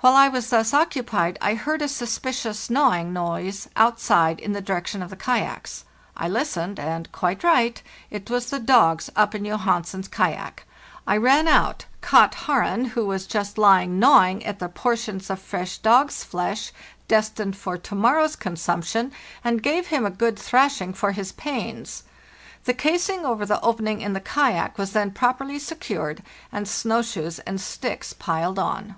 [0.00, 4.88] While I was thus occupied I heard a suspicious gnawing noise outside in the direc
[4.88, 5.84] tion of the kayaks.
[6.16, 10.64] I listened, and—quite right—it was the dogs up in Johansen's kayak.
[11.06, 15.78] I ran out, caught 'Haren, who was just lying gnawing at the portions of fresh
[15.78, 16.72] dogs' flesh
[17.06, 20.92] destined for to morrow's consumption, A HARD STRUGGLE 205 and gave him a good thrashing
[20.92, 22.02] for his pains.
[22.64, 27.38] The casing over the opening in the kayak was then properly secured, and snow shoes
[27.38, 28.96] and sticks piled on.